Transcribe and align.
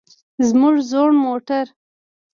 موږ 0.59 0.75
زوړ 0.89 1.09
موټر. 1.23 1.65